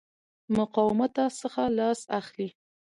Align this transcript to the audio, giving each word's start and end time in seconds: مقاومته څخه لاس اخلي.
مقاومته 0.57 1.23
څخه 1.39 1.63
لاس 1.77 1.99
اخلي. 2.19 2.49